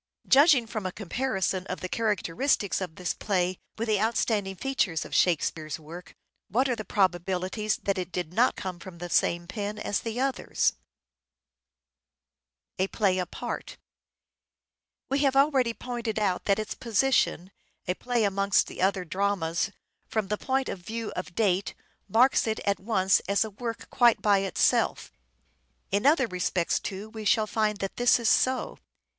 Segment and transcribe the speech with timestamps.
[0.27, 5.13] Judging from a comparison of the characteristics of this play with the outstanding features of
[5.13, 6.15] Shakespeare's work,
[6.49, 10.19] what are the probabilities that it did not come from the same pen as the
[10.19, 10.73] others?
[12.79, 12.87] We
[15.19, 17.51] have already pointed out that its position
[17.87, 19.69] A play amongst the other dramas,
[20.07, 21.73] from the point of view of aPart date,
[22.07, 25.11] marks it at once as a work quite by itself.
[25.91, 28.79] In other respects, too, we shall find that this is so.